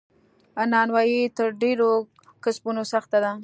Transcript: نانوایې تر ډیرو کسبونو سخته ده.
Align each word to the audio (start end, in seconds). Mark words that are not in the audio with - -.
نانوایې 0.71 1.21
تر 1.37 1.49
ډیرو 1.61 1.91
کسبونو 2.43 2.81
سخته 2.93 3.17
ده. 3.23 3.31